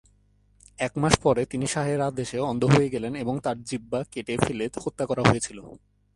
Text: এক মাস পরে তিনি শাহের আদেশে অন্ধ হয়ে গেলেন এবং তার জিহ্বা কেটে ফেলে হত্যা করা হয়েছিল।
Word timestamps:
এক 0.77 0.93
মাস 0.97 1.13
পরে 1.23 1.41
তিনি 1.45 1.65
শাহের 1.67 2.01
আদেশে 2.01 2.37
অন্ধ 2.39 2.61
হয়ে 2.65 2.89
গেলেন 2.89 3.13
এবং 3.15 3.35
তার 3.39 3.57
জিহ্বা 3.63 3.99
কেটে 4.11 4.35
ফেলে 4.37 4.65
হত্যা 4.85 5.05
করা 5.05 5.23
হয়েছিল। 5.29 5.57